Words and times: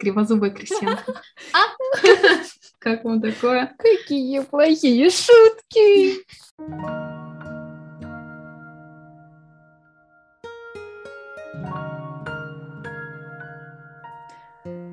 Кривозубая 0.00 0.50
крестьянка. 0.50 1.04
Как 2.78 3.04
вам 3.04 3.20
такое? 3.20 3.74
Какие 3.78 4.40
плохие 4.40 5.10
шутки! 5.10 6.24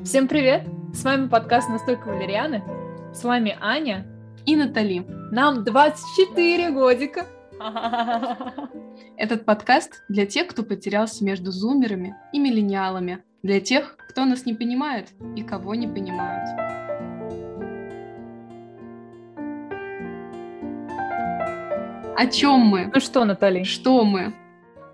Всем 0.03 0.27
привет! 0.27 0.67
С 0.93 1.05
вами 1.05 1.29
подкаст 1.29 1.69
«Настойка 1.69 2.07
Валерианы». 2.07 2.61
С 3.13 3.23
вами 3.23 3.57
Аня 3.61 4.05
И 4.45 4.57
Натали. 4.57 5.05
Нам 5.31 5.63
24 5.63 6.71
годика. 6.71 7.25
Этот 9.17 9.45
подкаст 9.45 10.03
для 10.09 10.25
тех, 10.25 10.47
кто 10.47 10.63
потерялся 10.63 11.23
между 11.23 11.51
зумерами 11.51 12.13
и 12.33 12.39
миллениалами. 12.39 13.23
Для 13.43 13.61
тех, 13.61 13.97
кто 14.09 14.25
нас 14.25 14.45
не 14.45 14.55
понимает 14.55 15.09
и 15.35 15.43
кого 15.43 15.75
не 15.75 15.87
понимают. 15.87 16.49
О 22.17 22.25
чем 22.25 22.61
мы? 22.61 22.89
Ну 22.91 22.99
что, 22.99 23.25
Натали? 23.25 23.63
Что 23.63 24.03
мы? 24.03 24.33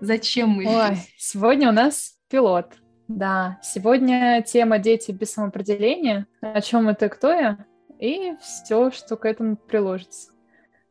Зачем 0.00 0.50
мы 0.50 0.66
Ой, 0.66 0.94
здесь? 0.94 1.14
сегодня 1.16 1.70
у 1.70 1.72
нас 1.72 2.18
пилот. 2.28 2.74
Да, 3.08 3.58
сегодня 3.62 4.42
тема 4.42 4.78
«Дети 4.78 5.10
без 5.10 5.32
самоопределения», 5.32 6.26
о 6.42 6.60
чем 6.60 6.88
это, 6.88 7.08
кто 7.08 7.32
я, 7.32 7.66
и 7.98 8.34
все, 8.42 8.90
что 8.90 9.16
к 9.16 9.24
этому 9.24 9.56
приложится. 9.56 10.32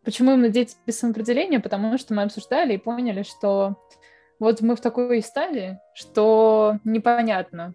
Почему 0.04 0.34
именно 0.34 0.50
«Дети 0.50 0.76
без 0.88 1.00
самоопределения»? 1.00 1.60
Потому 1.60 1.96
что 2.00 2.16
мы 2.16 2.24
обсуждали 2.24 2.74
и 2.74 2.78
поняли, 2.78 3.22
что 3.22 3.78
вот 4.44 4.62
мы 4.62 4.76
в 4.76 4.82
такой 4.82 5.22
стадии, 5.22 5.80
что 5.94 6.78
непонятно. 6.84 7.74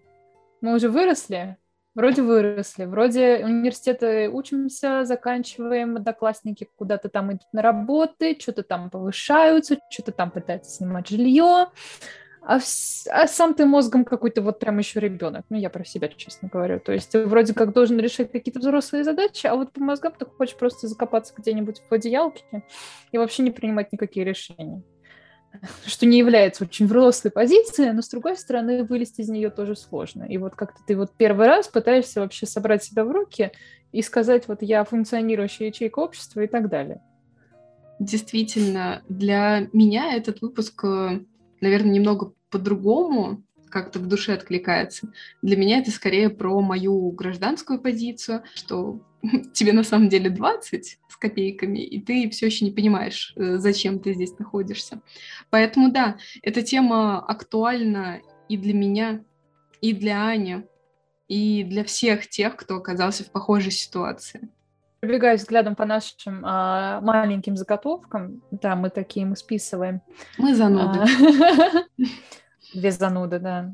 Мы 0.61 0.75
уже 0.75 0.89
выросли, 0.91 1.57
вроде 1.95 2.23
выросли, 2.23 2.85
вроде 2.85 3.43
университеты 3.43 4.29
учимся, 4.29 5.05
заканчиваем, 5.05 5.97
одноклассники 5.97 6.69
куда-то 6.77 7.09
там 7.09 7.31
идут 7.31 7.47
на 7.53 7.63
работы, 7.63 8.37
что-то 8.39 8.63
там 8.65 8.91
повышаются, 8.91 9.79
что-то 9.91 10.13
там 10.13 10.31
пытаются 10.31 10.71
снимать 10.71 11.09
жилье, 11.09 11.69
а, 12.43 12.59
а 13.11 13.27
сам 13.27 13.55
ты 13.55 13.65
мозгом 13.65 14.05
какой-то 14.05 14.43
вот 14.43 14.59
прям 14.59 14.79
еще 14.79 15.01
ребенок. 15.01 15.47
Ну, 15.49 15.57
я 15.57 15.71
про 15.71 15.85
себя, 15.85 16.09
честно 16.09 16.49
говорю. 16.49 16.81
То 16.81 16.93
есть 16.93 17.11
ты 17.11 17.27
вроде 17.27 17.55
как 17.55 17.73
должен 17.73 17.99
решать 17.99 18.31
какие-то 18.31 18.61
взрослые 18.61 19.05
задачи, 19.05 19.47
а 19.47 19.55
вот 19.55 19.73
по 19.73 19.81
мозгам 19.81 20.13
ты 20.19 20.27
хочешь 20.27 20.57
просто 20.57 20.87
закопаться 20.87 21.33
где-нибудь 21.37 21.81
в 21.89 21.93
одеялке 21.93 22.63
и 23.13 23.19
вообще 23.19 23.43
не 23.43 23.51
принимать 23.51 23.93
никакие 23.93 24.27
решения. 24.27 24.83
Что 25.87 26.07
не 26.07 26.19
является 26.19 26.65
очень 26.65 26.87
взрослой 26.87 27.31
позицией, 27.31 27.93
но 27.93 28.03
с 28.03 28.09
другой 28.09 28.37
стороны 28.37 28.85
вылезть 28.85 29.19
из 29.19 29.29
нее 29.29 29.51
тоже 29.51 29.77
сложно. 29.77 30.25
И 30.25 30.39
вот 30.39 30.55
как-то 30.55 30.81
ты 30.87 30.97
вот 30.97 31.13
первый 31.17 31.47
раз 31.47 31.69
пытаешься 31.69 32.21
вообще 32.21 32.47
собрать 32.47 32.85
себя 32.85 33.05
в 33.05 33.11
руки 33.11 33.53
и 33.93 34.03
сказать, 34.03 34.49
вот 34.49 34.63
я 34.63 34.85
функционирующая 34.85 35.69
ячейка 35.69 35.99
общества 36.01 36.41
и 36.41 36.47
так 36.47 36.69
далее. 36.69 37.01
Действительно, 37.99 39.03
для 39.09 39.69
меня 39.73 40.15
этот 40.15 40.41
выпуск, 40.41 40.85
э, 40.85 41.21
наверное, 41.61 41.93
немного 41.93 42.33
по-другому 42.51 43.43
как-то 43.71 43.99
в 43.99 44.07
душе 44.07 44.35
откликается. 44.35 45.13
Для 45.43 45.57
меня 45.57 45.81
это 45.81 45.91
скорее 45.91 46.31
про 46.31 46.61
мою 46.61 47.11
гражданскую 47.11 47.81
позицию, 47.81 48.43
что 48.55 49.01
тебе 49.53 49.73
на 49.73 49.83
самом 49.83 50.09
деле 50.09 50.31
20 50.31 50.99
с 51.09 51.17
копейками, 51.17 51.79
и 51.79 52.01
ты 52.01 52.31
все 52.31 52.47
еще 52.47 52.65
не 52.65 52.71
понимаешь, 52.71 53.33
э, 53.37 53.59
зачем 53.59 53.99
ты 53.99 54.15
здесь 54.15 54.39
находишься. 54.39 55.01
Поэтому 55.51 55.91
да, 55.91 56.19
эта 56.43 56.63
тема 56.63 57.25
актуальна 57.25 58.21
и 58.49 58.57
для 58.57 58.75
меня, 58.75 59.25
и 59.81 59.93
для 59.93 60.27
Ани, 60.27 60.65
и 61.29 61.65
для 61.65 61.85
всех 61.85 62.29
тех, 62.29 62.57
кто 62.57 62.77
оказался 62.77 63.25
в 63.25 63.31
похожей 63.31 63.73
ситуации. 63.73 64.49
Пробегаю 65.01 65.39
взглядом 65.39 65.77
по 65.77 65.85
нашим 65.85 66.43
а, 66.45 67.01
маленьким 67.01 67.57
заготовкам. 67.57 68.43
Да, 68.51 68.75
мы 68.75 68.91
такие, 68.91 69.27
мы 69.27 69.37
списываем. 69.37 70.01
Мы 70.39 70.57
зануды. 70.57 71.01
А, 71.01 71.85
Две 72.75 72.91
зануды, 72.91 73.39
да. 73.39 73.73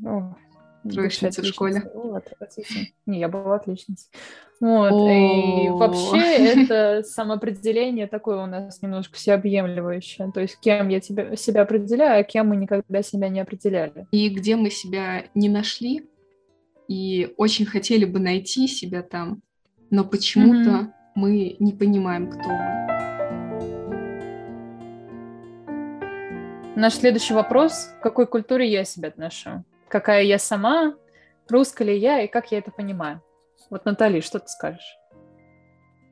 Троечница 0.93 1.43
в 1.43 1.47
школе. 1.47 1.79
отвратительно. 2.15 2.87
Не, 3.07 3.21
я 3.21 3.29
была 3.29 3.57
отличницей. 3.57 4.11
Вот. 4.61 5.11
И 5.11 5.69
вообще 5.71 6.63
это 6.63 7.03
самоопределение 7.03 8.07
такое 8.07 8.43
у 8.43 8.47
нас 8.47 8.81
немножко 8.83 9.17
всеобъемлющее. 9.17 10.31
То 10.33 10.41
есть 10.41 10.59
кем 10.61 10.89
я 10.89 11.01
тебя, 11.01 11.37
себя 11.37 11.63
определяю, 11.63 12.21
а 12.21 12.23
кем 12.23 12.49
мы 12.49 12.57
никогда 12.57 13.03
себя 13.03 13.29
не 13.29 13.41
определяли. 13.41 14.07
И 14.11 14.29
где 14.29 14.57
мы 14.57 14.71
себя 14.71 15.25
не 15.35 15.49
нашли, 15.49 16.07
и 16.89 17.33
очень 17.37 17.67
хотели 17.67 18.05
бы 18.05 18.21
найти 18.21 18.69
себя 18.69 19.03
там, 19.03 19.43
но 19.91 20.05
почему-то 20.05 20.71
Мгм. 20.71 20.93
мы 21.15 21.57
не 21.59 21.73
понимаем, 21.73 22.31
кто 22.31 22.49
мы. 22.49 22.85
Наш 26.77 26.95
следующий 26.95 27.35
вопрос. 27.35 27.91
К 28.01 28.03
какой 28.03 28.27
культуре 28.27 28.71
я 28.71 28.85
себя 28.85 29.09
отношу? 29.09 29.65
Какая 29.95 30.25
я 30.25 30.41
сама? 30.41 30.97
Русская 31.49 31.85
ли 31.85 31.97
я? 31.97 32.21
И 32.21 32.27
как 32.27 32.51
я 32.51 32.59
это 32.59 32.73
понимаю? 32.73 33.23
Вот, 33.71 33.85
Натали, 33.85 34.19
что 34.19 34.41
ты 34.41 34.49
скажешь? 34.49 34.99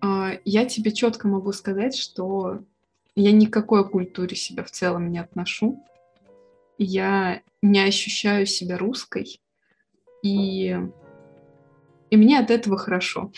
А, 0.00 0.34
Я 0.44 0.66
тебе 0.66 0.92
четко 0.92 1.26
могу 1.26 1.50
сказать, 1.50 1.96
что 1.96 2.60
я 3.16 3.32
ни 3.32 3.46
к 3.46 3.52
какой 3.52 3.90
культуре 3.90 4.36
себя 4.36 4.62
в 4.62 4.70
целом 4.70 5.10
не 5.10 5.18
отношу. 5.18 5.84
Я 6.78 7.42
не 7.60 7.80
ощущаю 7.80 8.46
себя 8.46 8.78
русской, 8.78 9.40
и, 10.22 10.78
и 12.10 12.16
мне 12.16 12.38
от 12.38 12.52
этого 12.52 12.78
хорошо. 12.78 13.32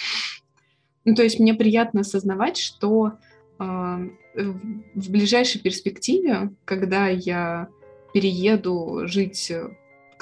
Ну, 1.06 1.14
то 1.14 1.22
есть 1.22 1.40
мне 1.40 1.54
приятно 1.54 2.02
осознавать, 2.02 2.58
что 2.58 3.12
а, 3.58 3.98
в 4.34 5.10
ближайшей 5.10 5.62
перспективе, 5.62 6.50
когда 6.66 7.08
я 7.08 7.68
перееду 8.12 9.06
жить, 9.06 9.50
э, 9.50 9.70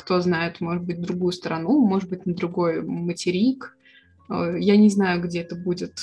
кто 0.03 0.21
знает, 0.21 0.61
может 0.61 0.83
быть, 0.83 1.01
другую 1.01 1.33
страну, 1.33 1.79
может 1.81 2.11
быть, 2.11 2.27
на 2.27 2.35
другой 2.35 2.83
материк, 2.83 3.77
э, 4.29 4.57
я 4.59 4.77
не 4.77 4.89
знаю, 4.89 5.23
где 5.23 5.43
это 5.43 5.55
будет 5.55 6.01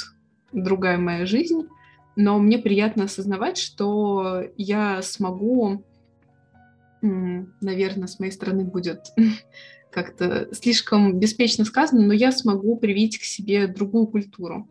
другая 0.53 0.97
моя 0.97 1.25
жизнь, 1.25 1.67
но 2.15 2.39
мне 2.39 2.57
приятно 2.59 3.03
осознавать, 3.03 3.57
что 3.57 4.45
я 4.55 5.01
смогу, 5.01 5.83
наверное, 7.01 8.07
с 8.07 8.19
моей 8.19 8.31
стороны 8.31 8.63
будет 8.63 9.11
как-то 9.91 10.47
слишком 10.53 11.19
беспечно 11.19 11.65
сказано, 11.65 12.01
но 12.01 12.13
я 12.13 12.31
смогу 12.31 12.77
привить 12.77 13.19
к 13.19 13.23
себе 13.23 13.67
другую 13.67 14.07
культуру. 14.07 14.67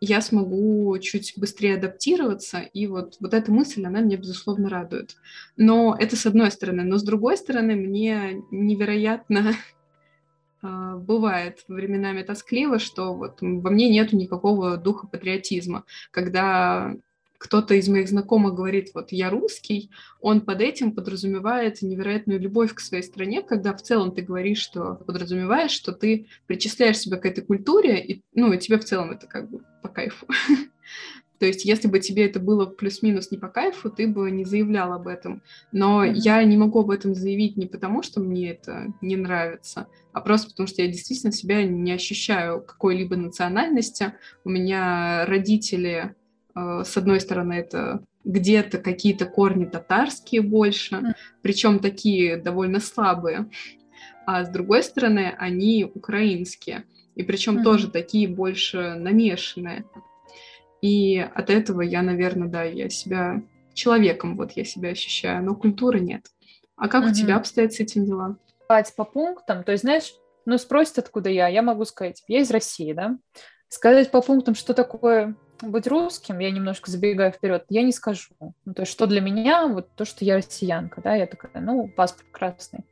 Я 0.00 0.22
смогу 0.22 0.96
чуть 0.98 1.34
быстрее 1.36 1.74
адаптироваться, 1.74 2.60
и 2.60 2.86
вот, 2.86 3.16
вот 3.20 3.34
эта 3.34 3.52
мысль, 3.52 3.84
она 3.84 4.00
меня, 4.00 4.16
безусловно, 4.16 4.70
радует. 4.70 5.16
Но 5.56 5.94
это 5.98 6.16
с 6.16 6.24
одной 6.24 6.50
стороны. 6.50 6.84
Но 6.84 6.96
с 6.96 7.02
другой 7.02 7.36
стороны, 7.36 7.76
мне 7.76 8.42
невероятно 8.50 9.54
а, 10.62 10.96
бывает 10.96 11.64
временами 11.68 12.22
тоскливо, 12.22 12.78
что 12.78 13.14
вот 13.14 13.42
во 13.42 13.70
мне 13.70 13.90
нету 13.90 14.16
никакого 14.16 14.78
духа 14.78 15.06
патриотизма. 15.06 15.84
Когда 16.10 16.96
кто-то 17.40 17.74
из 17.74 17.88
моих 17.88 18.08
знакомых 18.08 18.54
говорит, 18.54 18.90
вот 18.92 19.12
я 19.12 19.30
русский, 19.30 19.90
он 20.20 20.42
под 20.42 20.60
этим 20.60 20.92
подразумевает 20.92 21.80
невероятную 21.80 22.38
любовь 22.38 22.74
к 22.74 22.80
своей 22.80 23.02
стране, 23.02 23.40
когда 23.40 23.74
в 23.74 23.80
целом 23.80 24.14
ты 24.14 24.20
говоришь, 24.20 24.58
что 24.58 24.96
подразумеваешь, 25.06 25.70
что 25.70 25.92
ты 25.92 26.26
причисляешь 26.46 26.98
себя 26.98 27.16
к 27.16 27.24
этой 27.24 27.42
культуре, 27.42 28.04
и, 28.04 28.22
ну, 28.34 28.52
и 28.52 28.58
тебе 28.58 28.78
в 28.78 28.84
целом 28.84 29.12
это 29.12 29.26
как 29.26 29.50
бы 29.50 29.62
по 29.80 29.88
кайфу. 29.88 30.26
То 31.38 31.46
есть, 31.46 31.64
если 31.64 31.88
бы 31.88 31.98
тебе 32.00 32.26
это 32.26 32.40
было 32.40 32.66
плюс-минус 32.66 33.30
не 33.30 33.38
по 33.38 33.48
кайфу, 33.48 33.88
ты 33.88 34.06
бы 34.06 34.30
не 34.30 34.44
заявлял 34.44 34.92
об 34.92 35.08
этом. 35.08 35.42
Но 35.72 36.04
Мгм. 36.04 36.12
я 36.12 36.44
не 36.44 36.58
могу 36.58 36.80
об 36.80 36.90
этом 36.90 37.14
заявить 37.14 37.56
не 37.56 37.64
потому, 37.64 38.02
что 38.02 38.20
мне 38.20 38.50
это 38.50 38.92
не 39.00 39.16
нравится, 39.16 39.86
а 40.12 40.20
просто 40.20 40.50
потому, 40.50 40.66
что 40.66 40.82
я 40.82 40.88
действительно 40.88 41.32
себя 41.32 41.64
не 41.64 41.92
ощущаю 41.92 42.60
какой-либо 42.60 43.16
национальности. 43.16 44.12
У 44.44 44.50
меня 44.50 45.24
родители, 45.24 46.14
с 46.54 46.96
одной 46.96 47.20
стороны, 47.20 47.54
это 47.54 48.04
где-то 48.24 48.78
какие-то 48.78 49.26
корни 49.26 49.64
татарские 49.64 50.42
больше, 50.42 50.96
Мгм. 50.96 51.14
причем 51.42 51.78
такие 51.78 52.36
довольно 52.36 52.80
слабые, 52.80 53.48
а 54.26 54.44
с 54.44 54.48
другой 54.48 54.82
стороны, 54.82 55.34
они 55.38 55.84
украинские, 55.84 56.84
и 57.14 57.22
причем 57.22 57.54
Мгм. 57.54 57.64
тоже 57.64 57.90
такие 57.90 58.28
больше 58.28 58.94
намешанные. 58.94 59.84
И 60.82 61.18
от 61.18 61.50
этого 61.50 61.82
я, 61.82 62.02
наверное, 62.02 62.48
да, 62.48 62.62
я 62.62 62.88
себя 62.88 63.42
человеком, 63.74 64.36
вот 64.36 64.52
я 64.52 64.64
себя 64.64 64.90
ощущаю, 64.90 65.44
но 65.44 65.54
культуры 65.54 66.00
нет. 66.00 66.26
А 66.76 66.88
как 66.88 67.02
у 67.02 67.06
Мгм. 67.06 67.14
тебя 67.14 67.36
обстоят 67.36 67.72
с 67.72 67.80
этим 67.80 68.04
дела? 68.04 68.36
По 68.68 69.04
пунктам. 69.04 69.64
То 69.64 69.72
есть, 69.72 69.82
знаешь, 69.82 70.12
ну, 70.46 70.56
спросят, 70.56 70.98
откуда 70.98 71.28
я, 71.28 71.48
я 71.48 71.62
могу 71.62 71.84
сказать, 71.84 72.22
я 72.28 72.40
из 72.40 72.50
России, 72.50 72.92
да? 72.92 73.18
Сказать 73.68 74.10
по 74.10 74.22
пунктам, 74.22 74.54
что 74.54 74.74
такое 74.74 75.36
быть 75.62 75.86
русским, 75.86 76.38
я 76.38 76.50
немножко 76.50 76.90
забегаю 76.90 77.32
вперед, 77.32 77.64
я 77.68 77.82
не 77.82 77.92
скажу. 77.92 78.34
Ну, 78.40 78.74
то 78.74 78.82
есть, 78.82 78.92
что 78.92 79.06
для 79.06 79.20
меня, 79.20 79.66
вот 79.66 79.88
то, 79.94 80.04
что 80.04 80.24
я 80.24 80.36
россиянка, 80.36 81.00
да, 81.00 81.14
я 81.14 81.26
такая, 81.26 81.62
ну, 81.62 81.88
паспорт 81.88 82.28
красный. 82.30 82.84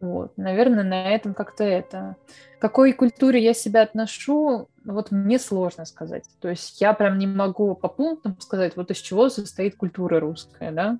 Вот, 0.00 0.36
наверное, 0.36 0.84
на 0.84 1.10
этом 1.10 1.32
как-то 1.34 1.64
это. 1.64 2.16
К 2.58 2.60
какой 2.60 2.92
культуре 2.92 3.42
я 3.42 3.54
себя 3.54 3.82
отношу, 3.82 4.68
вот 4.84 5.10
мне 5.10 5.38
сложно 5.38 5.84
сказать. 5.86 6.24
То 6.40 6.48
есть 6.48 6.80
я 6.80 6.92
прям 6.92 7.18
не 7.18 7.26
могу 7.26 7.74
по 7.74 7.88
пунктам 7.88 8.38
сказать, 8.40 8.76
вот 8.76 8.90
из 8.90 8.98
чего 8.98 9.28
состоит 9.28 9.76
культура 9.76 10.20
русская, 10.20 10.70
да. 10.70 10.98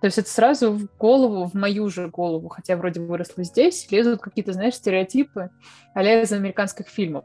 То 0.00 0.06
есть 0.06 0.18
это 0.18 0.28
сразу 0.28 0.72
в 0.72 0.88
голову, 0.98 1.46
в 1.46 1.54
мою 1.54 1.88
же 1.88 2.08
голову, 2.08 2.48
хотя 2.48 2.76
вроде 2.76 3.00
выросла 3.00 3.44
здесь, 3.44 3.90
лезут 3.90 4.20
какие-то, 4.20 4.52
знаешь, 4.52 4.74
стереотипы 4.74 5.50
а 5.94 6.02
из 6.02 6.32
американских 6.32 6.88
фильмов. 6.88 7.24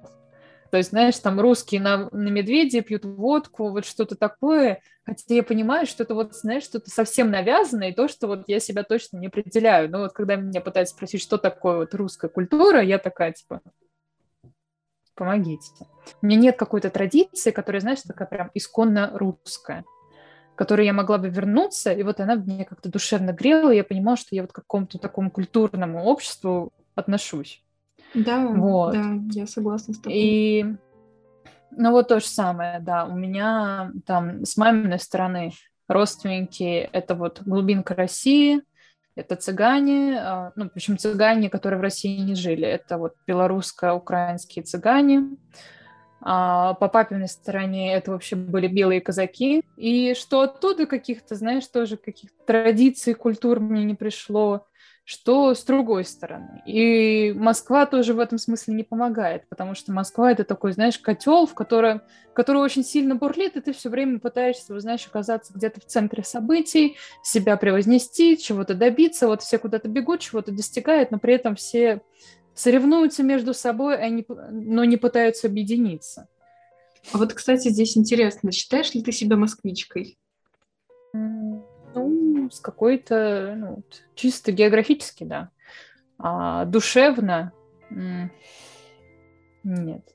То 0.71 0.77
есть, 0.77 0.91
знаешь, 0.91 1.19
там 1.19 1.39
русские 1.39 1.81
на, 1.81 2.09
на 2.12 2.29
медведе 2.29 2.81
пьют 2.81 3.03
водку, 3.03 3.69
вот 3.71 3.85
что-то 3.85 4.15
такое. 4.15 4.81
Хотя 5.03 5.35
я 5.35 5.44
понимаю, 5.44 5.85
что 5.85 6.03
это 6.03 6.15
вот, 6.15 6.33
знаешь, 6.33 6.63
что-то 6.63 6.89
совсем 6.89 7.29
навязанное, 7.29 7.89
и 7.89 7.94
то, 7.94 8.07
что 8.07 8.27
вот 8.27 8.45
я 8.47 8.62
себя 8.62 8.83
точно 8.83 9.18
не 9.18 9.27
определяю. 9.27 9.89
Но 9.89 10.00
вот 10.00 10.13
когда 10.13 10.38
меня 10.38 10.62
пытаются 10.62 10.95
спросить, 10.95 11.21
что 11.21 11.38
такое 11.38 11.79
вот 11.79 11.94
русская 11.94 12.29
культура, 12.29 12.81
я 12.81 13.00
такая, 13.00 13.33
типа, 13.33 13.62
помогите. 15.13 15.88
У 16.21 16.25
меня 16.25 16.39
нет 16.39 16.57
какой-то 16.57 16.89
традиции, 16.89 17.51
которая, 17.51 17.81
знаешь, 17.81 18.01
такая 18.01 18.27
прям 18.27 18.50
исконно 18.53 19.12
русская 19.13 19.83
которой 20.53 20.85
я 20.85 20.94
могла 20.94 21.18
бы 21.18 21.27
вернуться, 21.29 21.91
и 21.91 22.03
вот 22.03 22.19
она 22.19 22.35
мне 22.35 22.65
как-то 22.65 22.88
душевно 22.88 23.31
грела, 23.31 23.71
и 23.71 23.77
я 23.77 23.83
понимала, 23.83 24.15
что 24.15 24.35
я 24.35 24.44
вот 24.44 24.51
к 24.51 24.56
какому-то 24.56 25.00
такому 25.00 25.31
культурному 25.31 26.03
обществу 26.03 26.71
отношусь. 26.94 27.63
Да, 28.13 28.45
вот. 28.45 28.93
да, 28.93 29.13
я 29.31 29.47
согласна 29.47 29.93
с 29.93 29.97
тобой. 29.97 30.17
И, 30.17 30.65
ну 31.71 31.91
вот 31.91 32.09
то 32.09 32.19
же 32.19 32.25
самое, 32.25 32.79
да, 32.79 33.05
у 33.05 33.15
меня 33.15 33.91
там 34.05 34.45
с 34.45 34.57
маминой 34.57 34.99
стороны 34.99 35.51
родственники, 35.87 36.89
это 36.91 37.15
вот 37.15 37.41
глубинка 37.41 37.95
России, 37.95 38.61
это 39.15 39.35
цыгане, 39.35 40.19
а, 40.19 40.51
ну, 40.55 40.69
причем 40.69 40.97
цыгане, 40.97 41.49
которые 41.49 41.79
в 41.79 41.83
России 41.83 42.17
не 42.17 42.35
жили, 42.35 42.67
это 42.67 42.97
вот 42.97 43.15
белорусско-украинские 43.27 44.63
цыгане, 44.63 45.37
а 46.21 46.75
по 46.75 46.87
папиной 46.87 47.27
стороне 47.27 47.93
это 47.93 48.11
вообще 48.11 48.35
были 48.35 48.67
белые 48.67 49.01
казаки. 49.01 49.63
И 49.75 50.13
что 50.13 50.41
оттуда 50.41 50.85
каких-то, 50.85 51.35
знаешь, 51.35 51.65
тоже 51.67 51.97
каких-то 51.97 52.35
традиций, 52.45 53.15
культур 53.15 53.59
мне 53.59 53.83
не 53.83 53.95
пришло 53.95 54.67
что 55.11 55.53
с 55.53 55.65
другой 55.65 56.05
стороны. 56.05 56.61
И 56.65 57.33
Москва 57.33 57.85
тоже 57.85 58.13
в 58.13 58.19
этом 58.19 58.37
смысле 58.37 58.75
не 58.75 58.83
помогает, 58.83 59.43
потому 59.49 59.75
что 59.75 59.91
Москва 59.91 60.31
это 60.31 60.45
такой, 60.45 60.71
знаешь, 60.71 60.97
котел, 60.97 61.45
в 61.45 61.53
котором, 61.53 62.01
который 62.33 62.61
очень 62.61 62.85
сильно 62.85 63.15
бурлит, 63.15 63.57
и 63.57 63.59
ты 63.59 63.73
все 63.73 63.89
время 63.89 64.21
пытаешься, 64.21 64.79
знаешь, 64.79 65.05
оказаться 65.05 65.51
где-то 65.53 65.81
в 65.81 65.85
центре 65.85 66.23
событий, 66.23 66.95
себя 67.23 67.57
превознести, 67.57 68.37
чего-то 68.37 68.73
добиться, 68.73 69.27
вот 69.27 69.41
все 69.41 69.57
куда-то 69.57 69.89
бегут, 69.89 70.21
чего-то 70.21 70.53
достигают, 70.53 71.11
но 71.11 71.19
при 71.19 71.33
этом 71.33 71.57
все 71.57 72.01
соревнуются 72.53 73.21
между 73.21 73.53
собой, 73.53 73.97
они, 73.97 74.25
но 74.29 74.85
не 74.85 74.95
пытаются 74.95 75.47
объединиться. 75.47 76.29
А 77.11 77.17
вот, 77.17 77.33
кстати, 77.33 77.67
здесь 77.67 77.97
интересно, 77.97 78.53
считаешь 78.53 78.93
ли 78.93 79.03
ты 79.03 79.11
себя 79.11 79.35
москвичкой? 79.35 80.17
С 82.49 82.59
какой-то, 82.59 83.55
ну, 83.57 83.83
чисто 84.15 84.51
географически, 84.51 85.23
да. 85.23 85.49
А 86.17 86.65
душевно 86.65 87.51
нет. 89.63 90.05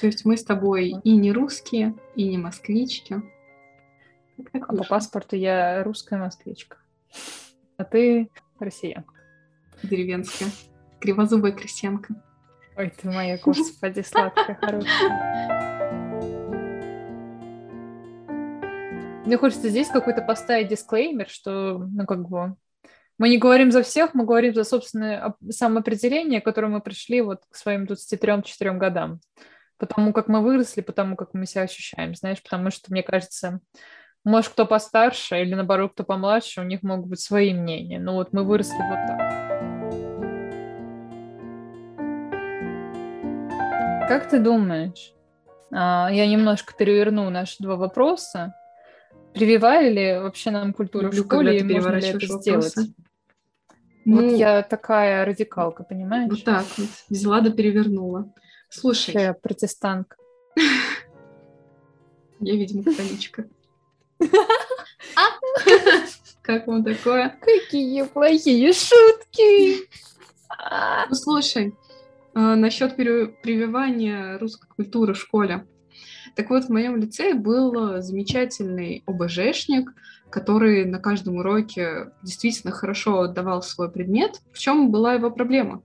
То 0.00 0.06
есть 0.06 0.24
мы 0.24 0.36
с 0.36 0.44
тобой 0.44 0.94
и 1.02 1.16
не 1.16 1.32
русские, 1.32 1.94
и 2.14 2.28
не 2.28 2.38
москвички. 2.38 3.22
а 4.52 4.58
по 4.74 4.84
паспорту 4.84 5.36
я 5.36 5.82
русская 5.82 6.18
москвичка. 6.18 6.78
А 7.76 7.84
ты 7.84 8.30
россиянка. 8.58 9.14
Деревенская. 9.82 10.50
Кривозубая 11.00 11.52
крестьянка. 11.52 12.14
Ой, 12.76 12.90
ты 12.90 13.08
моя, 13.08 13.38
господи, 13.38 14.00
сладкая, 14.00 14.56
хорошая. 14.60 15.77
Мне 19.28 19.36
хочется 19.36 19.68
здесь 19.68 19.88
какой-то 19.88 20.22
поставить 20.22 20.68
дисклеймер, 20.68 21.28
что, 21.28 21.80
ну, 21.80 22.06
как 22.06 22.26
бы, 22.26 22.56
мы 23.18 23.28
не 23.28 23.36
говорим 23.36 23.70
за 23.70 23.82
всех, 23.82 24.14
мы 24.14 24.24
говорим 24.24 24.54
за 24.54 24.64
собственное 24.64 25.34
самоопределение, 25.50 26.40
которое 26.40 26.68
мы 26.68 26.80
пришли 26.80 27.20
вот 27.20 27.42
к 27.50 27.54
своим 27.54 27.84
23-4 27.84 28.78
годам. 28.78 29.20
Потому 29.76 30.14
как 30.14 30.28
мы 30.28 30.40
выросли, 30.40 30.80
потому 30.80 31.14
как 31.14 31.34
мы 31.34 31.44
себя 31.44 31.64
ощущаем, 31.64 32.14
знаешь, 32.14 32.42
потому 32.42 32.70
что, 32.70 32.90
мне 32.90 33.02
кажется, 33.02 33.60
может, 34.24 34.52
кто 34.52 34.64
постарше 34.64 35.42
или, 35.42 35.52
наоборот, 35.52 35.92
кто 35.92 36.04
помладше, 36.04 36.62
у 36.62 36.64
них 36.64 36.82
могут 36.82 37.10
быть 37.10 37.20
свои 37.20 37.52
мнения. 37.52 37.98
Но 37.98 38.14
вот 38.14 38.32
мы 38.32 38.44
выросли 38.44 38.78
вот 38.78 39.06
так. 39.08 39.18
Как 44.08 44.30
ты 44.30 44.38
думаешь? 44.38 45.12
А, 45.70 46.08
я 46.10 46.26
немножко 46.26 46.72
переверну 46.74 47.28
наши 47.28 47.56
два 47.58 47.76
вопроса. 47.76 48.54
Прививали 49.34 49.90
ли 49.90 50.18
вообще 50.18 50.50
нам 50.50 50.72
культуру 50.72 51.06
Люблю, 51.06 51.22
в 51.22 51.26
школе, 51.26 51.58
и 51.58 51.62
можно 51.62 51.96
ли 51.96 52.08
это 52.08 52.26
сделать? 52.26 52.74
Ну, 54.04 54.22
вот 54.22 54.38
я 54.38 54.62
такая 54.62 55.24
радикалка, 55.24 55.84
понимаешь? 55.84 56.30
Вот 56.30 56.44
так 56.44 56.64
вот. 56.78 56.88
Взяла 57.10 57.40
да 57.40 57.50
перевернула. 57.50 58.32
Слушай. 58.70 59.14
Я 59.14 59.34
протестантка. 59.34 60.16
Я, 62.40 62.54
видимо, 62.54 62.84
католичка. 62.84 63.48
Как 66.42 66.66
вам 66.66 66.84
такое? 66.84 67.36
Какие 67.40 68.04
плохие 68.04 68.72
шутки! 68.72 69.86
Ну, 71.08 71.14
слушай, 71.14 71.74
а, 72.34 72.56
насчет 72.56 72.96
прививания 72.96 74.38
русской 74.38 74.68
культуры 74.68 75.12
в 75.12 75.18
школе. 75.18 75.66
Так 76.38 76.50
вот, 76.50 76.66
в 76.66 76.68
моем 76.68 76.94
лице 76.94 77.34
был 77.34 78.00
замечательный 78.00 79.02
ОБЖшник, 79.06 79.92
который 80.30 80.84
на 80.84 81.00
каждом 81.00 81.38
уроке 81.38 82.12
действительно 82.22 82.72
хорошо 82.72 83.22
отдавал 83.22 83.60
свой 83.60 83.90
предмет. 83.90 84.40
В 84.52 84.58
чем 84.60 84.92
была 84.92 85.14
его 85.14 85.32
проблема? 85.32 85.82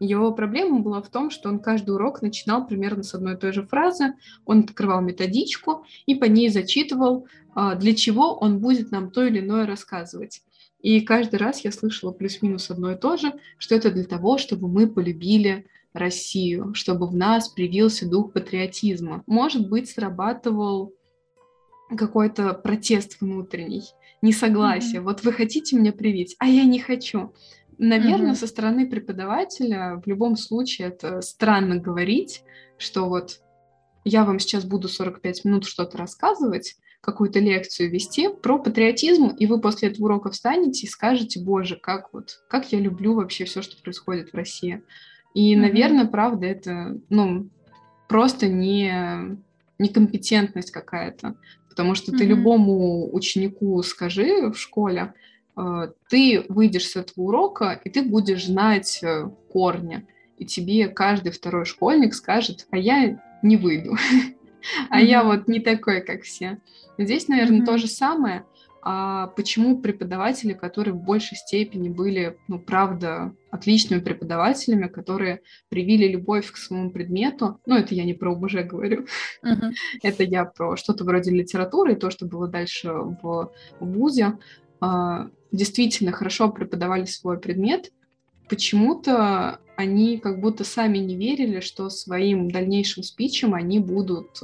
Его 0.00 0.32
проблема 0.32 0.78
была 0.78 1.02
в 1.02 1.10
том, 1.10 1.28
что 1.28 1.50
он 1.50 1.58
каждый 1.58 1.90
урок 1.90 2.22
начинал 2.22 2.66
примерно 2.66 3.02
с 3.02 3.12
одной 3.12 3.34
и 3.34 3.36
той 3.36 3.52
же 3.52 3.66
фразы, 3.66 4.14
он 4.46 4.60
открывал 4.60 5.02
методичку 5.02 5.84
и 6.06 6.14
по 6.14 6.24
ней 6.24 6.48
зачитывал, 6.48 7.26
а, 7.54 7.74
для 7.74 7.94
чего 7.94 8.34
он 8.34 8.60
будет 8.60 8.90
нам 8.92 9.10
то 9.10 9.26
или 9.26 9.40
иное 9.40 9.66
рассказывать. 9.66 10.40
И 10.80 11.02
каждый 11.02 11.36
раз 11.36 11.60
я 11.60 11.72
слышала 11.72 12.12
плюс-минус 12.12 12.70
одно 12.70 12.92
и 12.92 12.96
то 12.96 13.18
же, 13.18 13.34
что 13.58 13.74
это 13.74 13.90
для 13.90 14.04
того, 14.04 14.38
чтобы 14.38 14.68
мы 14.68 14.86
полюбили 14.86 15.66
Россию, 15.92 16.74
чтобы 16.74 17.06
в 17.06 17.14
нас 17.14 17.48
привился 17.48 18.08
дух 18.08 18.32
патриотизма. 18.32 19.22
Может 19.26 19.68
быть, 19.68 19.90
срабатывал 19.90 20.94
какой-то 21.96 22.52
протест 22.54 23.20
внутренний, 23.20 23.84
несогласие. 24.22 25.00
Mm-hmm. 25.00 25.04
Вот 25.04 25.24
вы 25.24 25.32
хотите 25.32 25.76
меня 25.76 25.92
привить, 25.92 26.36
а 26.38 26.46
я 26.46 26.64
не 26.64 26.78
хочу. 26.78 27.32
Наверное, 27.78 28.32
mm-hmm. 28.32 28.36
со 28.36 28.46
стороны 28.46 28.88
преподавателя 28.88 30.00
в 30.04 30.06
любом 30.06 30.36
случае 30.36 30.88
это 30.88 31.20
странно 31.22 31.76
говорить, 31.76 32.42
что 32.76 33.08
вот 33.08 33.40
я 34.04 34.24
вам 34.24 34.38
сейчас 34.38 34.64
буду 34.64 34.88
45 34.88 35.44
минут 35.44 35.64
что-то 35.64 35.96
рассказывать, 35.96 36.76
какую-то 37.00 37.38
лекцию 37.38 37.90
вести 37.90 38.28
про 38.28 38.58
патриотизм, 38.58 39.28
и 39.28 39.46
вы 39.46 39.60
после 39.60 39.88
этого 39.88 40.06
урока 40.06 40.30
встанете 40.30 40.86
и 40.86 40.90
скажете, 40.90 41.40
боже, 41.40 41.76
как 41.76 42.12
вот, 42.12 42.42
как 42.48 42.72
я 42.72 42.80
люблю 42.80 43.14
вообще 43.14 43.44
все, 43.44 43.62
что 43.62 43.80
происходит 43.80 44.32
в 44.32 44.34
России. 44.34 44.82
И, 45.38 45.54
mm-hmm. 45.54 45.60
наверное, 45.60 46.06
правда, 46.06 46.46
это, 46.46 46.98
ну, 47.10 47.48
просто 48.08 48.48
не 48.48 49.38
некомпетентность 49.78 50.72
какая-то, 50.72 51.36
потому 51.68 51.94
что 51.94 52.10
mm-hmm. 52.10 52.18
ты 52.18 52.24
любому 52.24 53.14
ученику 53.14 53.80
скажи 53.84 54.50
в 54.50 54.56
школе, 54.56 55.14
э, 55.56 55.92
ты 56.10 56.44
выйдешь 56.48 56.88
с 56.88 56.96
этого 56.96 57.26
урока, 57.26 57.80
и 57.84 57.88
ты 57.88 58.02
будешь 58.02 58.46
знать 58.46 58.98
э, 59.00 59.30
корни, 59.52 60.08
и 60.38 60.44
тебе 60.44 60.88
каждый 60.88 61.30
второй 61.30 61.66
школьник 61.66 62.14
скажет, 62.14 62.66
а 62.72 62.76
я 62.76 63.22
не 63.40 63.56
выйду, 63.56 63.96
а 64.90 65.00
я 65.00 65.22
вот 65.22 65.46
не 65.46 65.60
такой, 65.60 66.00
как 66.00 66.22
все. 66.22 66.58
Здесь, 66.98 67.28
наверное, 67.28 67.64
то 67.64 67.78
же 67.78 67.86
самое– 67.86 68.44
почему 68.82 69.80
преподаватели, 69.80 70.52
которые 70.52 70.94
в 70.94 71.02
большей 71.02 71.36
степени 71.36 71.88
были, 71.88 72.38
ну, 72.48 72.58
правда, 72.58 73.34
отличными 73.50 74.00
преподавателями, 74.00 74.86
которые 74.86 75.42
привили 75.68 76.06
любовь 76.08 76.50
к 76.50 76.56
своему 76.56 76.90
предмету, 76.90 77.60
ну, 77.66 77.76
это 77.76 77.94
я 77.94 78.04
не 78.04 78.14
про 78.14 78.32
ОБЖ 78.32 78.64
говорю, 78.64 79.06
uh-huh. 79.44 79.72
это 80.02 80.22
я 80.22 80.44
про 80.44 80.76
что-то 80.76 81.04
вроде 81.04 81.30
литературы, 81.30 81.92
и 81.92 81.96
то, 81.96 82.10
что 82.10 82.26
было 82.26 82.46
дальше 82.46 82.90
в, 82.92 83.52
ВУЗе, 83.80 84.38
а, 84.80 85.28
действительно 85.50 86.12
хорошо 86.12 86.50
преподавали 86.50 87.04
свой 87.04 87.38
предмет, 87.38 87.92
почему-то 88.48 89.60
они 89.76 90.18
как 90.18 90.40
будто 90.40 90.64
сами 90.64 90.98
не 90.98 91.16
верили, 91.16 91.60
что 91.60 91.90
своим 91.90 92.50
дальнейшим 92.50 93.02
спичем 93.02 93.54
они 93.54 93.78
будут 93.78 94.40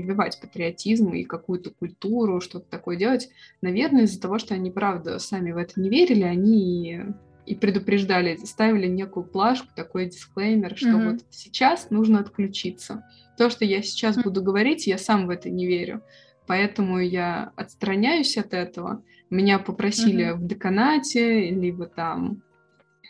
прививать 0.00 0.40
патриотизм 0.40 1.10
и 1.10 1.24
какую-то 1.24 1.70
культуру, 1.70 2.40
что-то 2.40 2.66
такое 2.70 2.96
делать, 2.96 3.28
наверное, 3.60 4.04
из-за 4.04 4.20
того, 4.20 4.38
что 4.38 4.54
они, 4.54 4.70
правда, 4.70 5.18
сами 5.18 5.52
в 5.52 5.56
это 5.56 5.80
не 5.80 5.88
верили, 5.88 6.22
они 6.22 7.00
и 7.46 7.54
предупреждали, 7.54 8.36
ставили 8.44 8.86
некую 8.86 9.24
плашку, 9.24 9.68
такой 9.74 10.06
дисклеймер, 10.06 10.76
что 10.76 10.90
mm-hmm. 10.90 11.10
вот 11.12 11.20
сейчас 11.30 11.90
нужно 11.90 12.20
отключиться. 12.20 13.04
То, 13.38 13.48
что 13.48 13.64
я 13.64 13.82
сейчас 13.82 14.18
mm-hmm. 14.18 14.22
буду 14.22 14.42
говорить, 14.42 14.86
я 14.86 14.98
сам 14.98 15.26
в 15.26 15.30
это 15.30 15.48
не 15.48 15.66
верю. 15.66 16.02
Поэтому 16.46 16.98
я 16.98 17.52
отстраняюсь 17.56 18.36
от 18.36 18.52
этого. 18.52 19.02
Меня 19.30 19.58
попросили 19.58 20.30
mm-hmm. 20.30 20.34
в 20.34 20.46
деканате, 20.46 21.50
либо 21.50 21.86
там 21.86 22.42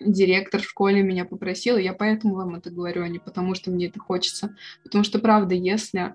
директор 0.00 0.60
в 0.60 0.68
школе 0.68 1.02
меня 1.02 1.24
попросил, 1.24 1.76
я 1.76 1.92
поэтому 1.92 2.34
вам 2.34 2.54
это 2.54 2.70
говорю, 2.70 3.02
а 3.02 3.08
не 3.08 3.18
потому, 3.18 3.54
что 3.54 3.70
мне 3.70 3.86
это 3.86 3.98
хочется. 3.98 4.54
Потому 4.84 5.04
что, 5.04 5.18
правда, 5.18 5.54
если 5.54 6.14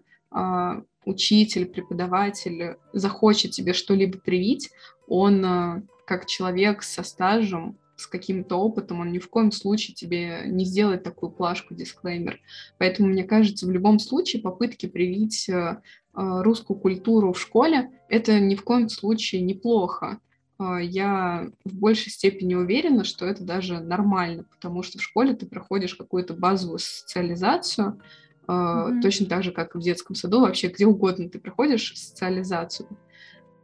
учитель, 1.05 1.65
преподаватель 1.65 2.77
захочет 2.93 3.51
тебе 3.51 3.73
что-либо 3.73 4.17
привить, 4.17 4.71
он, 5.07 5.45
э, 5.45 5.81
как 6.05 6.25
человек 6.25 6.83
со 6.83 7.03
стажем, 7.03 7.77
с 7.95 8.07
каким-то 8.07 8.55
опытом, 8.55 9.01
он 9.01 9.11
ни 9.11 9.19
в 9.19 9.29
коем 9.29 9.51
случае 9.51 9.95
тебе 9.95 10.43
не 10.47 10.65
сделает 10.65 11.03
такую 11.03 11.31
плашку, 11.31 11.75
дисклеймер. 11.75 12.39
Поэтому, 12.77 13.09
мне 13.09 13.23
кажется, 13.23 13.67
в 13.67 13.71
любом 13.71 13.99
случае 13.99 14.41
попытки 14.41 14.87
привить 14.87 15.47
э, 15.47 15.77
русскую 16.13 16.79
культуру 16.79 17.33
в 17.33 17.39
школе, 17.39 17.91
это 18.09 18.39
ни 18.39 18.55
в 18.55 18.63
коем 18.63 18.89
случае 18.89 19.41
неплохо. 19.41 20.19
А, 20.57 20.79
я 20.81 21.49
в 21.65 21.75
большей 21.75 22.11
степени 22.11 22.55
уверена, 22.55 23.03
что 23.03 23.25
это 23.25 23.43
даже 23.43 23.79
нормально, 23.79 24.43
потому 24.43 24.83
что 24.83 24.99
в 24.99 25.03
школе 25.03 25.33
ты 25.33 25.45
проходишь 25.45 25.95
какую-то 25.95 26.33
базовую 26.33 26.79
социализацию, 26.79 27.99
mm-hmm. 28.47 29.01
точно 29.01 29.25
так 29.27 29.43
же, 29.43 29.51
как 29.51 29.75
и 29.75 29.77
в 29.77 29.81
детском 29.81 30.15
саду, 30.15 30.41
вообще 30.41 30.67
где 30.67 30.85
угодно 30.85 31.29
ты 31.29 31.39
проходишь 31.39 31.93
социализацию. 31.95 32.87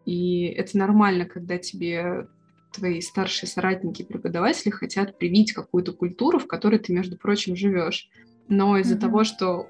И 0.05 0.45
это 0.45 0.77
нормально, 0.77 1.25
когда 1.25 1.57
тебе 1.57 2.27
твои 2.71 3.01
старшие 3.01 3.49
соратники, 3.49 4.03
преподаватели 4.03 4.71
хотят 4.71 5.17
привить 5.17 5.53
какую-то 5.53 5.93
культуру, 5.93 6.39
в 6.39 6.47
которой 6.47 6.79
ты, 6.79 6.93
между 6.93 7.17
прочим, 7.17 7.55
живешь. 7.55 8.09
Но 8.47 8.77
из-за 8.77 8.95
mm-hmm. 8.95 8.99
того, 8.99 9.23
что, 9.23 9.69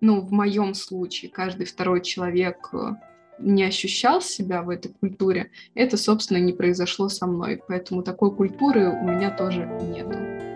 ну, 0.00 0.20
в 0.20 0.32
моем 0.32 0.74
случае, 0.74 1.30
каждый 1.30 1.66
второй 1.66 2.02
человек 2.02 2.68
э, 2.72 2.94
не 3.38 3.64
ощущал 3.64 4.20
себя 4.20 4.62
в 4.62 4.70
этой 4.70 4.92
культуре, 4.92 5.50
это, 5.74 5.96
собственно, 5.96 6.38
не 6.38 6.52
произошло 6.52 7.08
со 7.08 7.26
мной. 7.26 7.62
Поэтому 7.68 8.02
такой 8.02 8.34
культуры 8.34 8.90
у 8.90 9.08
меня 9.08 9.30
тоже 9.30 9.66
нету. 9.66 10.55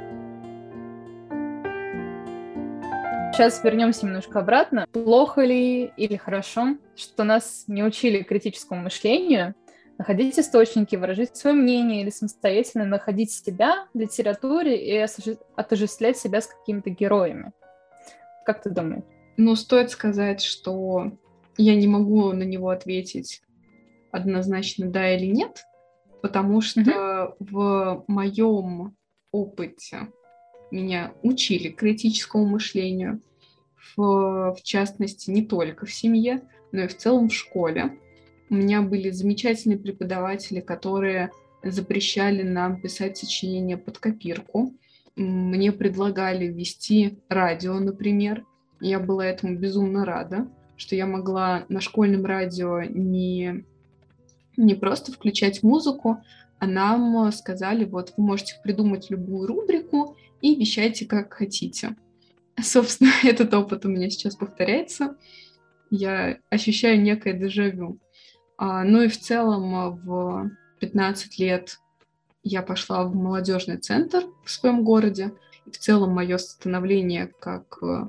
Сейчас 3.32 3.62
вернемся 3.64 4.06
немножко 4.06 4.40
обратно. 4.40 4.87
Плохо 4.92 5.42
ли 5.42 5.92
или 5.96 6.16
хорошо, 6.16 6.76
что 6.96 7.25
нас 7.25 7.64
не 7.68 7.82
учили 7.82 8.22
критическому 8.22 8.82
мышлению, 8.82 9.54
находить 9.99 10.38
источники, 10.38 10.96
выражать 10.96 11.37
свое 11.37 11.54
мнение 11.54 12.02
или 12.02 12.10
самостоятельно 12.10 12.84
находить 12.84 13.30
себя 13.30 13.87
в 13.94 13.99
литературе 13.99 14.76
и 14.76 15.06
отождествлять 15.56 16.18
себя 16.18 16.40
с 16.40 16.49
какими-то 16.49 16.90
героями? 16.90 17.52
Как 18.44 18.62
ты 18.62 18.70
думаешь? 18.70 19.04
Ну, 19.37 19.54
стоит 19.56 19.90
сказать, 19.90 20.42
что 20.42 21.12
я 21.56 21.76
не 21.76 21.87
могу 21.87 22.32
на 22.32 22.42
него 22.42 22.70
ответить 22.70 23.42
однозначно 24.10 24.90
да 24.90 25.14
или 25.14 25.26
нет, 25.26 25.64
потому 26.20 26.60
что 26.60 26.80
mm-hmm. 26.80 27.34
в 27.38 28.04
моем 28.08 28.96
опыте 29.32 30.08
меня 30.70 31.12
учили 31.22 31.68
критическому 31.68 32.46
мышлению, 32.46 33.20
в, 33.96 34.54
в 34.54 34.62
частности, 34.62 35.30
не 35.30 35.44
только 35.44 35.86
в 35.86 35.92
семье, 35.92 36.42
но 36.72 36.82
и 36.82 36.88
в 36.88 36.96
целом 36.96 37.28
в 37.28 37.34
школе. 37.34 37.98
У 38.48 38.54
меня 38.54 38.82
были 38.82 39.10
замечательные 39.10 39.78
преподаватели, 39.78 40.60
которые 40.60 41.30
запрещали 41.62 42.42
нам 42.42 42.80
писать 42.80 43.16
сочинения 43.16 43.76
под 43.76 43.98
копирку. 43.98 44.74
Мне 45.16 45.72
предлагали 45.72 46.46
вести 46.46 47.18
радио, 47.28 47.74
например. 47.78 48.44
Я 48.80 48.98
была 48.98 49.26
этому 49.26 49.56
безумно 49.56 50.04
рада 50.04 50.48
что 50.80 50.96
я 50.96 51.06
могла 51.06 51.66
на 51.68 51.82
школьном 51.82 52.24
радио 52.24 52.80
не, 52.82 53.66
не 54.56 54.74
просто 54.74 55.12
включать 55.12 55.62
музыку, 55.62 56.22
нам 56.66 57.30
сказали, 57.32 57.84
вот 57.84 58.14
вы 58.16 58.24
можете 58.24 58.54
придумать 58.62 59.10
любую 59.10 59.46
рубрику 59.46 60.16
и 60.40 60.54
вещайте 60.54 61.06
как 61.06 61.32
хотите. 61.32 61.96
Собственно, 62.62 63.10
этот 63.24 63.52
опыт 63.54 63.84
у 63.84 63.88
меня 63.88 64.10
сейчас 64.10 64.36
повторяется. 64.36 65.16
Я 65.90 66.38
ощущаю 66.50 67.00
некое 67.00 67.32
дежавю. 67.32 67.98
А, 68.56 68.84
ну 68.84 69.02
и 69.02 69.08
в 69.08 69.18
целом 69.18 69.98
в 70.04 70.50
15 70.80 71.38
лет 71.38 71.78
я 72.42 72.62
пошла 72.62 73.04
в 73.04 73.14
молодежный 73.14 73.78
центр 73.78 74.24
в 74.44 74.50
своем 74.50 74.84
городе. 74.84 75.32
И 75.66 75.70
в 75.70 75.78
целом 75.78 76.10
мое 76.10 76.38
становление 76.38 77.26
как 77.26 77.78
э, 77.82 78.08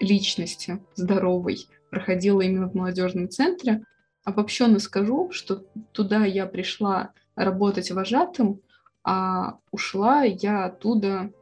личности 0.00 0.82
здоровой 0.96 1.66
проходила 1.90 2.40
именно 2.40 2.68
в 2.68 2.74
молодежном 2.74 3.28
центре. 3.28 3.82
Обобщенно 4.24 4.78
скажу, 4.78 5.30
что 5.32 5.64
туда 5.92 6.24
я 6.24 6.46
пришла 6.46 7.12
работать 7.44 7.90
вожатым, 7.90 8.60
а 9.02 9.58
ушла 9.70 10.22
я 10.24 10.66
оттуда 10.66 11.32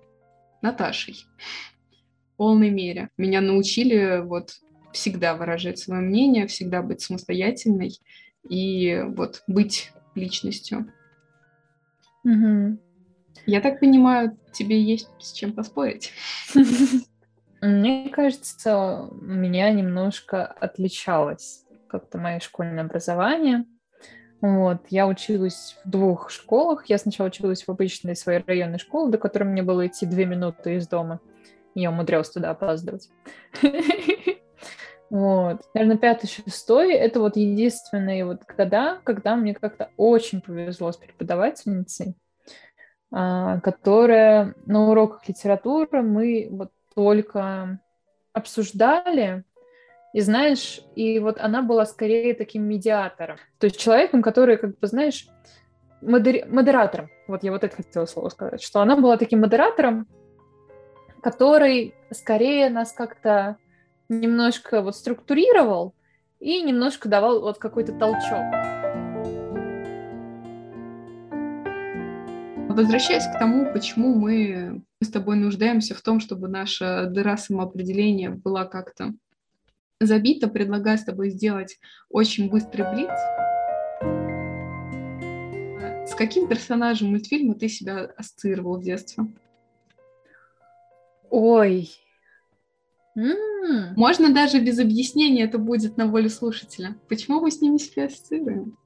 Наташей 0.62 1.26
в 2.32 2.36
полной 2.36 2.70
мере. 2.70 3.10
Меня 3.16 3.40
научили 3.40 4.20
вот 4.20 4.52
всегда 4.92 5.34
выражать 5.34 5.78
свое 5.78 6.00
мнение, 6.00 6.46
всегда 6.46 6.82
быть 6.82 7.00
самостоятельной 7.00 7.98
и 8.48 9.04
вот 9.06 9.42
быть 9.46 9.92
личностью. 10.14 10.92
Угу. 12.24 12.78
Я 13.46 13.60
так 13.60 13.80
понимаю, 13.80 14.38
тебе 14.52 14.82
есть 14.82 15.08
с 15.18 15.32
чем 15.32 15.52
поспорить. 15.52 16.12
Мне 17.60 18.08
кажется, 18.10 19.08
у 19.10 19.24
меня 19.24 19.70
немножко 19.72 20.46
отличалось 20.46 21.64
как-то 21.88 22.18
мое 22.18 22.40
школьное 22.40 22.84
образование. 22.84 23.64
Вот, 24.40 24.82
я 24.90 25.08
училась 25.08 25.76
в 25.84 25.90
двух 25.90 26.30
школах. 26.30 26.86
Я 26.86 26.98
сначала 26.98 27.26
училась 27.26 27.64
в 27.64 27.68
обычной 27.70 28.14
своей 28.14 28.42
районной 28.46 28.78
школе, 28.78 29.10
до 29.10 29.18
которой 29.18 29.44
мне 29.44 29.62
было 29.62 29.86
идти 29.86 30.06
две 30.06 30.26
минуты 30.26 30.76
из 30.76 30.86
дома. 30.86 31.20
Я 31.74 31.90
умудрялась 31.90 32.30
туда 32.30 32.50
опаздывать. 32.50 33.08
Вот. 35.10 35.62
Наверное, 35.72 35.96
пятый, 35.96 36.26
шестой— 36.26 36.92
это 36.94 37.20
вот 37.20 37.36
единственные 37.36 38.26
вот 38.26 38.42
года, 38.44 39.00
когда 39.04 39.36
мне 39.36 39.54
как-то 39.54 39.90
очень 39.96 40.42
повезло 40.42 40.92
с 40.92 40.98
преподавательницей, 40.98 42.14
а, 43.10 43.58
которая 43.60 44.54
на 44.66 44.90
уроках 44.90 45.26
литературы 45.26 46.02
мы 46.02 46.48
вот 46.50 46.72
только 46.94 47.80
обсуждали, 48.34 49.44
и 50.14 50.20
знаешь, 50.20 50.80
и 50.94 51.18
вот 51.18 51.38
она 51.38 51.62
была 51.62 51.84
скорее 51.84 52.34
таким 52.34 52.64
медиатором, 52.64 53.36
то 53.58 53.66
есть 53.66 53.78
человеком, 53.78 54.22
который, 54.22 54.56
как 54.56 54.78
бы, 54.78 54.86
знаешь, 54.86 55.28
модери... 56.00 56.44
модератором, 56.48 57.10
вот 57.26 57.42
я 57.42 57.52
вот 57.52 57.64
это 57.64 57.76
хотела 57.76 58.06
слово 58.06 58.28
сказать, 58.30 58.62
что 58.62 58.80
она 58.80 58.96
была 58.96 59.16
таким 59.16 59.40
модератором, 59.40 60.06
который 61.22 61.94
скорее 62.10 62.70
нас 62.70 62.92
как-то 62.92 63.56
немножко 64.08 64.80
вот 64.80 64.96
структурировал 64.96 65.94
и 66.40 66.62
немножко 66.62 67.08
давал 67.08 67.40
вот 67.40 67.58
какой-то 67.58 67.92
толчок. 67.92 68.44
Возвращаясь 72.68 73.26
к 73.26 73.38
тому, 73.40 73.72
почему 73.72 74.14
мы 74.14 74.82
с 75.02 75.10
тобой 75.10 75.36
нуждаемся 75.36 75.96
в 75.96 76.00
том, 76.00 76.20
чтобы 76.20 76.46
наша 76.46 77.06
дыра 77.06 77.36
самоопределения 77.36 78.30
была 78.30 78.66
как-то 78.66 79.14
забита, 80.00 80.48
предлагаю 80.48 80.98
с 80.98 81.04
тобой 81.04 81.30
сделать 81.30 81.78
очень 82.08 82.48
быстрый 82.50 82.90
блиц. 82.92 83.10
С 86.08 86.14
каким 86.14 86.48
персонажем 86.48 87.10
мультфильма 87.10 87.54
ты 87.54 87.68
себя 87.68 88.12
ассоциировал 88.16 88.78
в 88.78 88.82
детстве? 88.82 89.24
Ой. 91.30 91.90
М-м. 93.14 93.94
Можно 93.96 94.32
даже 94.32 94.60
без 94.60 94.78
объяснения, 94.78 95.44
это 95.44 95.58
будет 95.58 95.96
на 95.96 96.06
волю 96.06 96.30
слушателя. 96.30 96.96
Почему 97.08 97.40
мы 97.40 97.50
с 97.50 97.60
ними 97.60 97.78
себя 97.78 98.06
ассоциируем? 98.06 98.78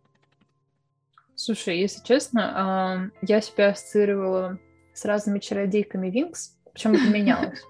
Слушай, 1.34 1.78
если 1.78 2.02
честно, 2.04 3.12
я 3.20 3.40
себя 3.40 3.68
ассоциировала 3.68 4.58
с 4.94 5.04
разными 5.04 5.38
чародейками 5.38 6.10
Винкс, 6.10 6.56
причем 6.72 6.94
это 6.94 7.04
менялось. 7.10 7.62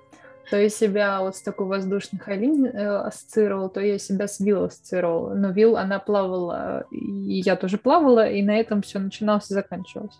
То 0.50 0.60
я 0.60 0.68
себя 0.68 1.20
вот 1.20 1.36
с 1.36 1.42
такой 1.42 1.66
воздушной 1.66 2.20
Хайлин 2.20 2.66
э, 2.66 2.86
ассоциировала, 2.98 3.68
то 3.68 3.80
я 3.80 3.98
себя 3.98 4.26
с 4.28 4.40
Вилл 4.40 4.64
ассоциировала. 4.64 5.34
Но 5.34 5.50
Вилл, 5.50 5.76
она 5.76 5.98
плавала, 5.98 6.84
и 6.90 7.40
я 7.40 7.56
тоже 7.56 7.78
плавала, 7.78 8.28
и 8.28 8.42
на 8.42 8.58
этом 8.58 8.82
все 8.82 8.98
начиналось 8.98 9.50
и 9.50 9.54
заканчивалось. 9.54 10.18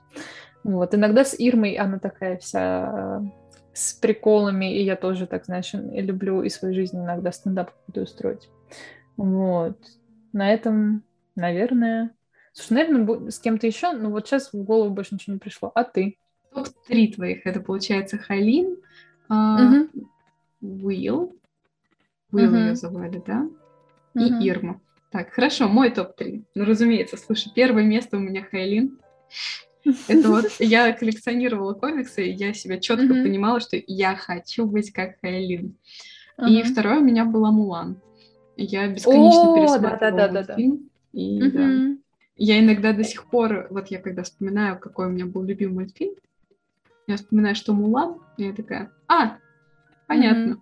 Вот. 0.64 0.95
Иногда 0.95 1.25
с 1.25 1.35
Ирмой 1.38 1.75
она 1.75 1.99
такая 1.99 2.38
вся 2.38 3.21
э, 3.21 3.21
с 3.75 3.95
приколами, 3.95 4.75
и 4.75 4.85
я 4.85 4.97
тоже 4.97 5.26
так, 5.26 5.45
знаешь, 5.45 5.73
люблю 5.75 6.43
и 6.43 6.49
свою 6.49 6.75
жизнь 6.75 6.97
иногда 6.97 7.33
стендап 7.33 7.71
какой-то 7.73 8.02
устроить. 8.02 8.49
Вот. 9.17 9.76
На 10.33 10.52
этом, 10.52 11.02
наверное, 11.37 12.11
Слушай, 12.52 12.87
наверное, 12.87 13.31
с 13.31 13.38
кем-то 13.38 13.67
еще, 13.67 13.93
но 13.93 14.11
вот 14.11 14.26
сейчас 14.26 14.52
в 14.52 14.62
голову 14.62 14.91
больше 14.91 15.14
ничего 15.14 15.35
не 15.35 15.38
пришло. 15.38 15.73
А 15.75 15.85
ты? 15.85 16.19
Топ-3 16.55 17.14
твоих. 17.14 17.47
Это 17.47 17.61
получается 17.61 18.19
Хайлин, 19.32 19.90
угу. 20.60 20.90
Угу. 22.32 22.56
ее 22.56 22.76
звали, 22.76 23.22
да? 23.26 23.48
И 24.14 24.32
угу. 24.32 24.44
Ирма. 24.44 24.80
Так, 25.10 25.30
хорошо, 25.32 25.68
мой 25.68 25.90
топ-3. 25.90 26.44
Ну, 26.54 26.64
разумеется, 26.64 27.18
слушай, 27.18 27.52
первое 27.54 27.84
место 27.84 28.16
у 28.16 28.20
меня 28.20 28.42
Хайлин. 28.42 28.98
Это 30.08 30.28
вот 30.28 30.46
я 30.58 30.92
коллекционировала 30.92 31.74
комиксы, 31.74 32.26
и 32.26 32.32
я 32.32 32.54
себя 32.54 32.78
четко 32.78 33.04
mm-hmm. 33.04 33.22
понимала, 33.22 33.60
что 33.60 33.76
я 33.86 34.16
хочу 34.16 34.64
быть 34.64 34.90
как 34.90 35.20
Хайлин. 35.20 35.76
Uh-huh. 36.38 36.48
И 36.48 36.62
второе 36.62 37.00
у 37.00 37.04
меня 37.04 37.26
была 37.26 37.50
Мулан. 37.50 38.00
Я 38.56 38.88
бесконечно 38.88 39.50
oh, 39.50 39.54
пересматривала 39.54 40.12
да, 40.12 40.28
да, 40.28 40.42
да, 40.42 40.56
фильм. 40.56 40.88
И 41.12 41.40
mm-hmm. 41.40 41.50
да. 41.50 41.96
Я 42.36 42.60
иногда 42.60 42.92
до 42.92 43.04
сих 43.04 43.26
пор, 43.26 43.66
вот 43.70 43.88
я 43.88 44.00
когда 44.00 44.22
вспоминаю, 44.22 44.78
какой 44.78 45.06
у 45.06 45.10
меня 45.10 45.26
был 45.26 45.42
любимый 45.42 45.88
фильм, 45.88 46.14
я 47.06 47.16
вспоминаю, 47.16 47.54
что 47.54 47.73
Мулан, 47.73 48.21
и 48.37 48.44
я 48.44 48.52
такая, 48.52 48.92
а, 49.09 49.38
понятно. 50.06 50.52
Mm-hmm. 50.52 50.61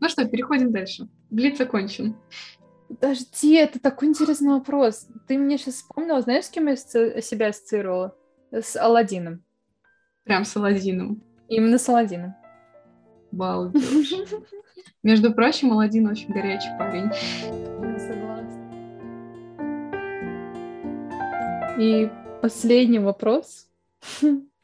Ну 0.00 0.08
что, 0.08 0.26
переходим 0.26 0.72
дальше. 0.72 1.08
Блиц 1.30 1.60
окончен. 1.60 2.16
Подожди, 2.88 3.54
это 3.54 3.80
такой 3.80 4.08
интересный 4.08 4.50
вопрос. 4.50 5.08
Ты 5.26 5.38
мне 5.38 5.58
сейчас 5.58 5.74
вспомнила, 5.74 6.20
знаешь, 6.20 6.44
с 6.44 6.50
кем 6.50 6.68
я 6.68 6.76
себя 6.76 7.48
ассоциировала? 7.48 8.14
С 8.52 8.76
Алладином. 8.76 9.42
Прям 10.22 10.44
с 10.44 10.56
Алладином. 10.56 11.20
Именно 11.48 11.78
с 11.78 11.88
Алладином. 11.88 12.34
Балдеж. 13.32 14.14
Между 15.02 15.32
прочим, 15.32 15.72
Алладин 15.72 16.06
очень 16.06 16.32
горячий 16.32 16.70
парень. 16.78 17.10
Я 17.82 17.98
согласна. 17.98 18.36
И 21.78 22.10
последний 22.40 22.98
вопрос. 22.98 23.68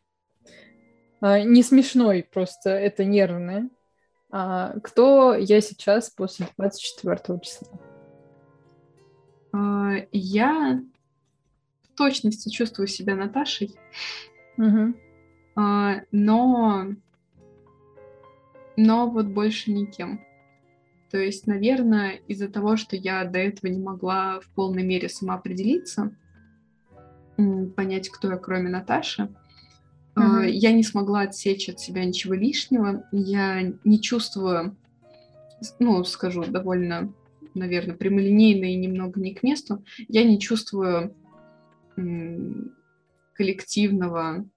А, 1.23 1.41
не 1.41 1.63
смешной, 1.63 2.27
просто 2.31 2.71
это 2.71 3.05
нервное. 3.05 3.71
А, 4.31 4.75
кто 4.81 5.35
я 5.35 5.61
сейчас 5.61 6.11
после 6.11 6.49
24 6.59 7.39
числа? 7.41 7.69
А, 9.53 9.93
я 10.11 10.83
в 11.83 11.97
точности 11.97 12.49
чувствую 12.49 12.89
себя 12.89 13.15
Наташей, 13.15 13.77
угу. 14.57 14.95
но, 15.55 16.87
но 18.77 19.11
вот 19.11 19.27
больше 19.27 19.71
никем. 19.71 20.25
То 21.11 21.19
есть, 21.19 21.47
наверное, 21.47 22.13
из-за 22.27 22.49
того, 22.49 22.77
что 22.77 22.97
я 22.97 23.25
до 23.27 23.39
этого 23.39 23.71
не 23.71 23.79
могла 23.79 24.41
в 24.41 24.49
полной 24.55 24.83
мере 24.83 25.11
сама 25.11 25.35
определиться, 25.35 26.17
понять, 27.37 28.09
кто 28.09 28.31
я, 28.31 28.39
кроме 28.39 28.71
Наташи, 28.71 29.29
uh 30.17 30.49
я 30.49 30.73
не 30.73 30.83
смогла 30.83 31.23
отсечь 31.23 31.69
от 31.69 31.81
себя 31.81 32.05
ничего 32.05 32.35
лишнего. 32.35 33.05
Я 33.13 33.73
не 33.85 34.01
чувствую, 34.01 34.77
ну, 35.79 36.05
скажу 36.05 36.45
довольно 36.45 37.13
наверное, 37.55 37.97
прямолинейно 37.97 38.65
и 38.65 38.77
немного 38.77 39.21
не 39.21 39.35
к 39.35 39.43
месту, 39.43 39.85
я 40.09 40.25
не 40.25 40.39
чувствую 40.41 41.15
коллективного 43.35 44.49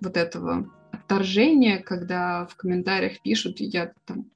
вот 0.00 0.16
этого 0.16 0.70
отторжения, 0.92 1.78
когда 1.78 2.46
в 2.46 2.56
комментариях 2.56 3.20
пишут, 3.22 3.60
я 3.60 3.92
там 4.06 4.30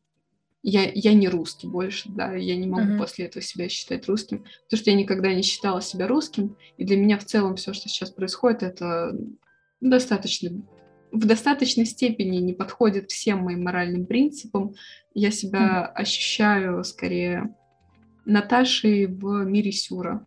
я, 0.67 0.91
я 0.95 1.13
не 1.13 1.29
русский 1.29 1.67
больше, 1.67 2.09
да, 2.09 2.33
я 2.35 2.57
не 2.57 2.67
могу 2.67 2.95
uh-huh. 2.95 2.99
после 2.99 3.27
этого 3.27 3.43
себя 3.43 3.69
считать 3.69 4.09
русским, 4.09 4.39
потому 4.65 4.81
что 4.81 4.91
я 4.91 4.97
никогда 4.97 5.35
не 5.35 5.43
считала 5.43 5.83
себя 5.83 6.09
русским, 6.09 6.57
и 6.79 6.85
для 6.85 6.97
меня 6.97 7.19
в 7.19 7.25
целом 7.25 7.57
все, 7.57 7.75
что 7.75 7.91
сейчас 7.91 8.11
происходит, 8.11 8.63
это 8.63 9.15
достаточно 9.81 10.51
в 11.15 11.27
достаточной 11.27 11.87
степени 11.87 12.39
не 12.39 12.53
подходит 12.53 13.11
всем 13.11 13.45
моим 13.45 13.63
моральным 13.63 14.05
принципам. 14.05 14.75
Я 15.15 15.31
себя 15.31 15.93
mm. 15.97 16.01
ощущаю 16.01 16.83
скорее 16.83 17.55
Наташей 18.25 19.07
в 19.07 19.45
мире 19.45 19.71
Сюра. 19.71 20.27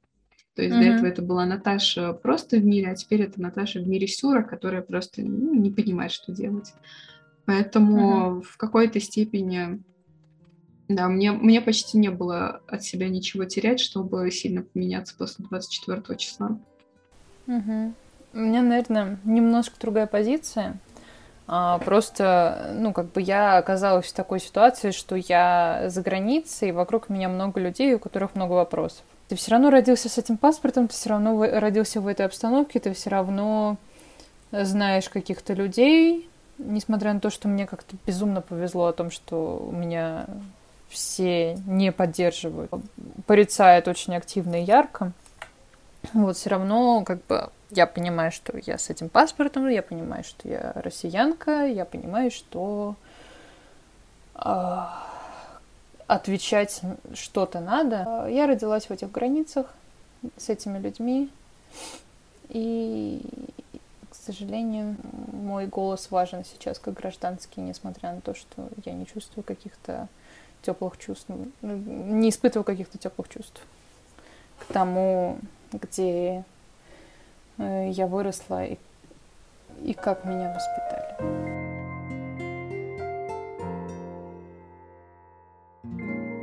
То 0.55 0.63
есть 0.63 0.73
mm-hmm. 0.73 0.79
до 0.79 0.85
этого 0.87 1.05
это 1.05 1.21
была 1.21 1.45
Наташа 1.45 2.13
просто 2.13 2.57
в 2.57 2.65
мире, 2.65 2.91
а 2.91 2.95
теперь 2.95 3.21
это 3.21 3.39
Наташа 3.39 3.79
в 3.79 3.87
мире 3.87 4.07
Сюра, 4.07 4.43
которая 4.43 4.81
просто 4.81 5.21
ну, 5.21 5.53
не 5.53 5.69
понимает, 5.71 6.11
что 6.11 6.31
делать. 6.31 6.73
Поэтому 7.45 8.39
mm-hmm. 8.39 8.41
в 8.43 8.57
какой-то 8.57 8.99
степени, 9.01 9.83
да, 10.87 11.09
мне, 11.09 11.33
мне 11.33 11.61
почти 11.61 11.97
не 11.97 12.09
было 12.09 12.61
от 12.67 12.83
себя 12.83 13.09
ничего 13.09 13.43
терять, 13.43 13.81
чтобы 13.81 14.31
сильно 14.31 14.63
поменяться 14.63 15.15
после 15.17 15.45
24 15.45 16.17
числа. 16.17 16.59
Угу. 17.45 17.93
У 18.33 18.39
меня, 18.39 18.61
наверное, 18.61 19.17
немножко 19.23 19.75
другая 19.79 20.07
позиция. 20.07 20.77
А, 21.47 21.77
просто, 21.79 22.73
ну, 22.75 22.91
как 22.91 23.11
бы 23.13 23.21
я 23.21 23.57
оказалась 23.57 24.07
в 24.07 24.13
такой 24.13 24.39
ситуации, 24.39 24.91
что 24.91 25.15
я 25.15 25.83
за 25.87 26.01
границей, 26.01 26.69
и 26.69 26.73
вокруг 26.73 27.09
меня 27.09 27.29
много 27.29 27.59
людей, 27.61 27.93
у 27.93 27.99
которых 27.99 28.35
много 28.35 28.53
вопросов. 28.53 29.03
Ты 29.29 29.35
все 29.35 29.51
равно 29.51 29.69
родился 29.69 30.09
с 30.09 30.17
этим 30.17 30.37
паспортом, 30.37 30.87
ты 30.87 30.93
все 30.93 31.09
равно 31.09 31.41
родился 31.41 32.01
в 32.01 32.07
этой 32.07 32.25
обстановке, 32.25 32.79
ты 32.79 32.93
все 32.93 33.09
равно 33.09 33.77
знаешь 34.51 35.09
каких-то 35.09 35.53
людей, 35.53 36.29
несмотря 36.57 37.13
на 37.13 37.19
то, 37.19 37.29
что 37.29 37.47
мне 37.47 37.65
как-то 37.65 37.95
безумно 38.05 38.41
повезло 38.41 38.87
о 38.87 38.93
том, 38.93 39.11
что 39.11 39.65
у 39.69 39.75
меня 39.75 40.25
все 40.89 41.55
не 41.65 41.91
поддерживают, 41.91 42.71
порицают 43.25 43.87
очень 43.87 44.15
активно 44.15 44.61
и 44.61 44.65
ярко. 44.65 45.11
Вот 46.13 46.37
все 46.37 46.49
равно 46.49 47.03
как 47.03 47.25
бы 47.25 47.49
я 47.69 47.85
понимаю, 47.85 48.31
что 48.31 48.57
я 48.65 48.77
с 48.77 48.89
этим 48.89 49.09
паспортом, 49.09 49.67
я 49.67 49.83
понимаю, 49.83 50.23
что 50.23 50.47
я 50.47 50.71
россиянка, 50.75 51.65
я 51.65 51.85
понимаю, 51.85 52.31
что 52.31 52.95
э, 54.35 54.77
отвечать 56.07 56.81
что-то 57.13 57.59
надо. 57.59 58.27
Я 58.29 58.47
родилась 58.47 58.85
в 58.85 58.91
этих 58.91 59.11
границах 59.11 59.73
с 60.37 60.49
этими 60.49 60.79
людьми, 60.79 61.29
и, 62.49 63.21
к 64.09 64.15
сожалению, 64.15 64.95
мой 65.31 65.67
голос 65.67 66.09
важен 66.09 66.45
сейчас 66.45 66.79
как 66.79 66.95
гражданский, 66.95 67.61
несмотря 67.61 68.13
на 68.13 68.21
то, 68.21 68.33
что 68.33 68.69
я 68.85 68.93
не 68.93 69.05
чувствую 69.05 69.43
каких-то 69.43 70.07
теплых 70.61 70.97
чувств, 70.97 71.29
не 71.61 72.29
испытываю 72.29 72.63
каких-то 72.63 72.97
теплых 72.97 73.29
чувств 73.29 73.61
к 74.59 74.65
тому, 74.73 75.39
где 75.71 76.43
Э, 77.57 77.89
я 77.89 78.07
выросла 78.07 78.65
и, 78.65 78.77
и 79.83 79.93
как 79.93 80.25
меня 80.25 80.53
воспитали. 80.53 81.17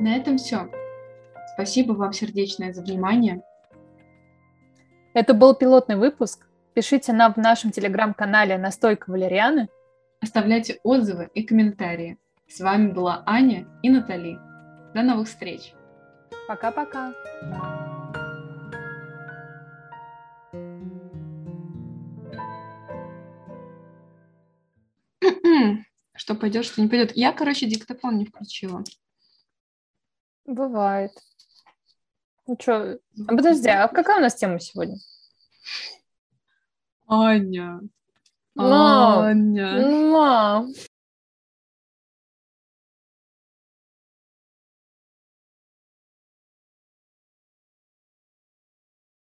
На 0.01 0.17
этом 0.17 0.37
все. 0.37 0.69
Спасибо 1.55 1.93
вам 1.93 2.13
сердечное 2.13 2.73
за 2.73 2.83
внимание. 2.83 3.43
Это 5.15 5.33
был 5.35 5.55
пилотный 5.55 5.97
выпуск. 5.97 6.47
Пишите 6.75 7.13
нам 7.13 7.33
в 7.33 7.37
нашем 7.37 7.71
телеграм-канале 7.71 8.59
«Настойка 8.59 9.11
Валерианы». 9.11 9.69
Оставляйте 10.21 10.81
отзывы 10.83 11.31
и 11.33 11.45
комментарии. 11.45 12.19
С 12.49 12.59
вами 12.61 12.91
была 12.91 13.23
Аня 13.25 13.67
и 13.83 13.91
Натали. 13.91 14.37
До 14.95 15.03
новых 15.03 15.29
встреч. 15.29 15.73
Пока-пока. 16.49 17.15
Что 26.25 26.35
пойдет, 26.35 26.65
что 26.65 26.81
не 26.81 26.89
пойдет. 26.89 27.13
Я, 27.15 27.33
короче, 27.33 27.67
диктофон 27.67 28.17
не 28.17 28.25
включила. 28.25 28.83
Бывает. 30.47 31.11
Ну 32.47 32.57
что, 32.59 32.95
а 32.95 33.29
подожди, 33.29 33.69
а 33.69 33.89
какая 33.89 34.17
у 34.17 34.21
нас 34.23 34.35
тема 34.35 34.59
сегодня? 34.59 34.97
Аня. 37.07 37.81
Мам, 38.55 39.19
Аня. 39.19 39.87
Мам. 39.87 40.73